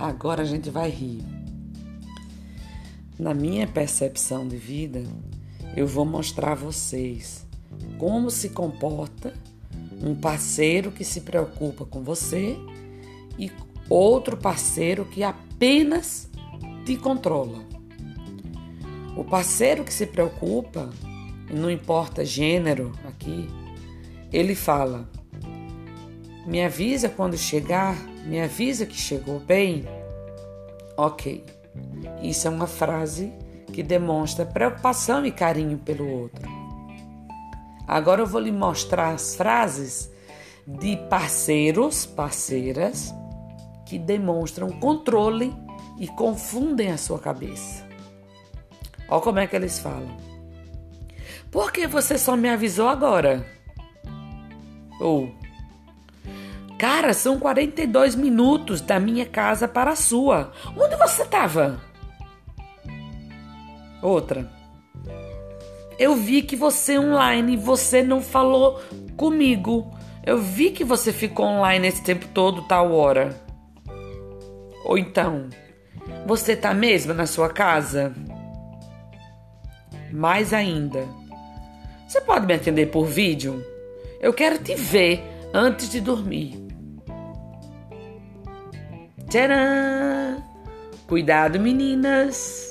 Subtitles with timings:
[0.00, 1.22] Agora a gente vai rir.
[3.18, 5.02] Na minha percepção de vida,
[5.76, 7.46] eu vou mostrar a vocês
[7.98, 9.34] como se comporta
[10.02, 12.56] um parceiro que se preocupa com você
[13.38, 13.52] e
[13.90, 16.30] outro parceiro que apenas
[16.86, 17.62] te controla.
[19.14, 20.88] O parceiro que se preocupa,
[21.52, 23.50] não importa gênero aqui,
[24.32, 25.10] ele fala:
[26.46, 29.86] me avisa quando chegar, me avisa que chegou bem.
[30.96, 31.44] Ok,
[32.22, 33.32] isso é uma frase
[33.72, 36.48] que demonstra preocupação e carinho pelo outro.
[37.86, 40.10] Agora eu vou lhe mostrar as frases
[40.66, 43.12] de parceiros, parceiras,
[43.86, 45.52] que demonstram controle
[45.98, 47.84] e confundem a sua cabeça.
[49.08, 50.16] Olha como é que eles falam.
[51.50, 53.44] Por que você só me avisou agora?
[55.00, 55.34] Ou,
[56.80, 60.50] cara, são 42 minutos da minha casa para a sua.
[60.74, 61.78] Onde você estava?
[64.00, 64.50] Outra.
[65.98, 68.80] Eu vi que você online, você não falou
[69.14, 69.94] comigo.
[70.24, 73.38] Eu vi que você ficou online esse tempo todo, tal hora.
[74.82, 75.50] Ou então,
[76.26, 78.14] você tá mesmo na sua casa?
[80.10, 81.06] Mais ainda,
[82.08, 83.62] você pode me atender por vídeo?
[84.18, 85.22] Eu quero te ver
[85.52, 86.69] antes de dormir.
[89.30, 90.42] Tcharam!
[91.06, 92.69] Cuidado, meninas!